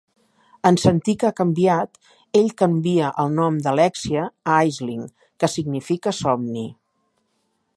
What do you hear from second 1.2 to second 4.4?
que ha canviat, ell canvia el nom d'Alexia